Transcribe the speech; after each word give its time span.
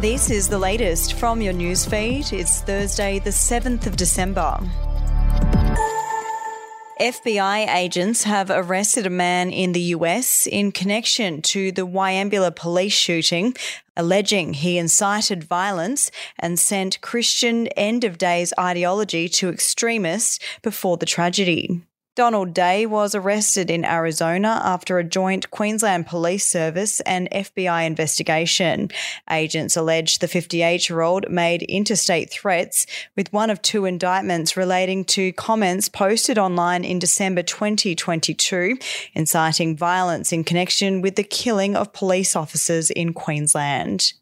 This 0.00 0.30
is 0.30 0.48
the 0.48 0.58
latest 0.58 1.12
from 1.12 1.42
your 1.42 1.52
newsfeed. 1.52 2.32
It's 2.32 2.62
Thursday, 2.62 3.18
the 3.18 3.28
7th 3.28 3.86
of 3.86 3.98
December. 3.98 4.58
FBI 6.98 7.68
agents 7.74 8.22
have 8.22 8.48
arrested 8.48 9.04
a 9.04 9.10
man 9.10 9.50
in 9.50 9.72
the 9.72 9.92
US 9.96 10.46
in 10.46 10.72
connection 10.72 11.42
to 11.42 11.70
the 11.70 11.86
Wieambilla 11.86 12.56
police 12.56 12.94
shooting, 12.94 13.54
alleging 13.94 14.54
he 14.54 14.78
incited 14.78 15.44
violence 15.44 16.10
and 16.38 16.58
sent 16.58 17.02
Christian 17.02 17.66
end 17.68 18.02
of 18.02 18.16
days 18.16 18.54
ideology 18.58 19.28
to 19.28 19.50
extremists 19.50 20.38
before 20.62 20.96
the 20.96 21.04
tragedy. 21.04 21.82
Donald 22.20 22.52
Day 22.52 22.84
was 22.84 23.14
arrested 23.14 23.70
in 23.70 23.82
Arizona 23.82 24.60
after 24.62 24.98
a 24.98 25.04
joint 25.04 25.50
Queensland 25.50 26.06
Police 26.06 26.44
Service 26.44 27.00
and 27.06 27.30
FBI 27.30 27.86
investigation. 27.86 28.90
Agents 29.30 29.74
allege 29.74 30.18
the 30.18 30.28
58 30.28 30.90
year 30.90 31.00
old 31.00 31.30
made 31.30 31.62
interstate 31.62 32.30
threats, 32.30 32.84
with 33.16 33.32
one 33.32 33.48
of 33.48 33.62
two 33.62 33.86
indictments 33.86 34.54
relating 34.54 35.02
to 35.06 35.32
comments 35.32 35.88
posted 35.88 36.36
online 36.36 36.84
in 36.84 36.98
December 36.98 37.42
2022, 37.42 38.76
inciting 39.14 39.74
violence 39.74 40.30
in 40.30 40.44
connection 40.44 41.00
with 41.00 41.16
the 41.16 41.24
killing 41.24 41.74
of 41.74 41.94
police 41.94 42.36
officers 42.36 42.90
in 42.90 43.14
Queensland. 43.14 44.12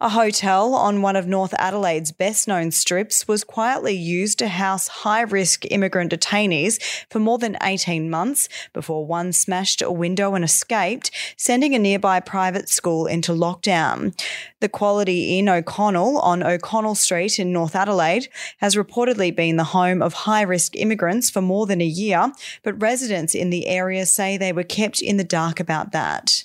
A 0.00 0.10
hotel 0.10 0.76
on 0.76 1.02
one 1.02 1.16
of 1.16 1.26
North 1.26 1.52
Adelaide's 1.58 2.12
best 2.12 2.46
known 2.46 2.70
strips 2.70 3.26
was 3.26 3.42
quietly 3.42 3.94
used 3.94 4.38
to 4.38 4.46
house 4.46 4.86
high 4.86 5.22
risk 5.22 5.64
immigrant 5.72 6.12
detainees 6.12 6.80
for 7.10 7.18
more 7.18 7.36
than 7.36 7.56
18 7.60 8.08
months 8.08 8.48
before 8.72 9.04
one 9.04 9.32
smashed 9.32 9.82
a 9.82 9.90
window 9.90 10.36
and 10.36 10.44
escaped, 10.44 11.10
sending 11.36 11.74
a 11.74 11.80
nearby 11.80 12.20
private 12.20 12.68
school 12.68 13.06
into 13.06 13.32
lockdown. 13.32 14.16
The 14.60 14.68
Quality 14.68 15.36
Inn 15.36 15.48
O'Connell 15.48 16.20
on 16.20 16.44
O'Connell 16.44 16.94
Street 16.94 17.40
in 17.40 17.52
North 17.52 17.74
Adelaide 17.74 18.28
has 18.58 18.76
reportedly 18.76 19.34
been 19.34 19.56
the 19.56 19.64
home 19.64 20.00
of 20.00 20.12
high 20.12 20.42
risk 20.42 20.76
immigrants 20.76 21.28
for 21.28 21.40
more 21.40 21.66
than 21.66 21.80
a 21.80 21.84
year, 21.84 22.30
but 22.62 22.80
residents 22.80 23.34
in 23.34 23.50
the 23.50 23.66
area 23.66 24.06
say 24.06 24.36
they 24.36 24.52
were 24.52 24.62
kept 24.62 25.02
in 25.02 25.16
the 25.16 25.24
dark 25.24 25.58
about 25.58 25.90
that. 25.90 26.44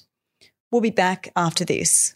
We'll 0.72 0.82
be 0.82 0.90
back 0.90 1.32
after 1.36 1.64
this. 1.64 2.16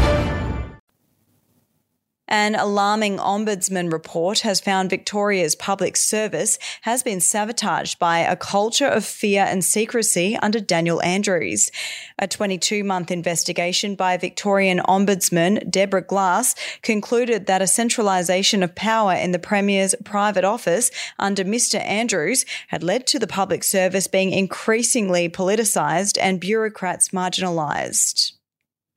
An 2.27 2.55
alarming 2.55 3.17
ombudsman 3.17 3.91
report 3.91 4.39
has 4.39 4.61
found 4.61 4.89
Victoria's 4.89 5.53
public 5.53 5.97
service 5.97 6.57
has 6.83 7.03
been 7.03 7.19
sabotaged 7.19 7.99
by 7.99 8.19
a 8.19 8.37
culture 8.37 8.87
of 8.87 9.03
fear 9.03 9.43
and 9.43 9.65
secrecy 9.65 10.37
under 10.37 10.61
Daniel 10.61 11.01
Andrews. 11.01 11.71
A 12.19 12.27
22 12.27 12.85
month 12.85 13.11
investigation 13.11 13.95
by 13.95 14.15
Victorian 14.15 14.79
Ombudsman 14.79 15.69
Deborah 15.69 16.01
Glass 16.01 16.55
concluded 16.81 17.47
that 17.47 17.61
a 17.61 17.67
centralisation 17.67 18.63
of 18.63 18.75
power 18.75 19.13
in 19.13 19.31
the 19.31 19.39
Premier's 19.39 19.93
private 20.05 20.45
office 20.45 20.89
under 21.19 21.43
Mr 21.43 21.83
Andrews 21.83 22.45
had 22.69 22.81
led 22.81 23.07
to 23.07 23.19
the 23.19 23.27
public 23.27 23.63
service 23.63 24.07
being 24.07 24.31
increasingly 24.31 25.27
politicised 25.27 26.17
and 26.21 26.39
bureaucrats 26.39 27.09
marginalised. 27.09 28.33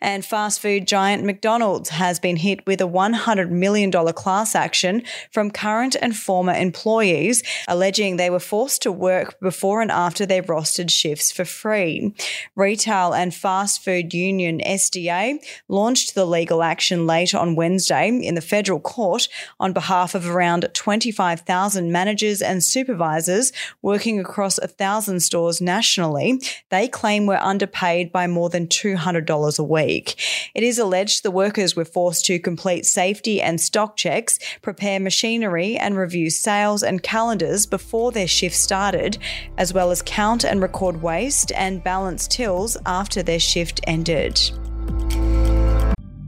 And 0.04 0.22
fast 0.22 0.60
food 0.60 0.86
giant 0.86 1.24
McDonald's 1.24 1.88
has 1.88 2.20
been 2.20 2.36
hit 2.36 2.66
with 2.66 2.82
a 2.82 2.84
$100 2.84 3.48
million 3.48 3.90
class 3.90 4.54
action 4.54 5.02
from 5.30 5.50
current 5.50 5.96
and 5.98 6.14
former 6.14 6.52
employees, 6.52 7.42
alleging 7.68 8.18
they 8.18 8.28
were 8.28 8.38
forced 8.38 8.82
to 8.82 8.92
work 8.92 9.40
before 9.40 9.80
and 9.80 9.90
after 9.90 10.26
their 10.26 10.42
rostered 10.42 10.90
shifts 10.90 11.32
for 11.32 11.46
free. 11.46 12.14
Retail 12.54 13.14
and 13.14 13.34
Fast 13.34 13.82
Food 13.82 14.12
Union 14.12 14.60
SDA 14.60 15.42
launched 15.68 16.14
the 16.14 16.26
legal 16.26 16.62
action 16.62 17.06
late 17.06 17.34
on 17.34 17.56
Wednesday 17.56 18.10
in 18.10 18.34
the 18.34 18.42
federal 18.42 18.80
court 18.80 19.26
on 19.58 19.72
behalf 19.72 20.14
of 20.14 20.28
around 20.28 20.68
25,000 20.74 21.90
managers 21.90 22.42
and 22.42 22.62
supervisors 22.62 23.54
working 23.80 24.20
across 24.20 24.60
1,000 24.60 25.20
stores 25.20 25.62
nationally. 25.62 26.42
They 26.68 26.88
claim 26.88 27.24
were 27.24 27.42
underpaid 27.42 28.12
by 28.12 28.26
more 28.26 28.50
than 28.50 28.66
$200 28.66 29.58
a 29.58 29.64
week. 29.64 29.93
It 29.98 30.62
is 30.62 30.78
alleged 30.78 31.22
the 31.22 31.30
workers 31.30 31.76
were 31.76 31.84
forced 31.84 32.24
to 32.26 32.38
complete 32.38 32.86
safety 32.86 33.40
and 33.40 33.60
stock 33.60 33.96
checks, 33.96 34.38
prepare 34.62 35.00
machinery, 35.00 35.76
and 35.76 35.96
review 35.96 36.30
sales 36.30 36.82
and 36.82 37.02
calendars 37.02 37.66
before 37.66 38.12
their 38.12 38.28
shift 38.28 38.56
started, 38.56 39.18
as 39.56 39.72
well 39.72 39.90
as 39.90 40.02
count 40.02 40.44
and 40.44 40.60
record 40.60 41.02
waste 41.02 41.52
and 41.52 41.84
balance 41.84 42.26
tills 42.26 42.76
after 42.86 43.22
their 43.22 43.40
shift 43.40 43.80
ended. 43.86 44.40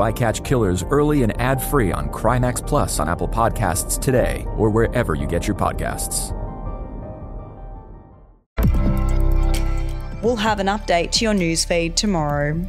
I 0.00 0.12
Catch 0.12 0.44
Killers 0.44 0.82
early 0.84 1.22
and 1.22 1.38
ad 1.40 1.62
free 1.62 1.92
on 1.92 2.08
Crimex 2.08 2.66
Plus 2.66 2.98
on 2.98 3.08
Apple 3.08 3.28
Podcasts 3.28 4.00
today 4.00 4.44
or 4.56 4.70
wherever 4.70 5.14
you 5.14 5.26
get 5.26 5.46
your 5.46 5.56
podcasts. 5.56 6.36
We'll 10.22 10.36
have 10.36 10.60
an 10.60 10.66
update 10.66 11.12
to 11.12 11.24
your 11.24 11.34
newsfeed 11.34 11.94
tomorrow. 11.94 12.68